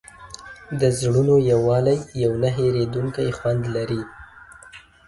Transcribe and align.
د 0.79 0.81
زړونو 0.99 1.35
یووالی 1.51 1.97
یو 2.23 2.31
نه 2.43 2.49
هېرېدونکی 2.57 3.27
خوند 3.37 3.63
لري. 3.75 4.01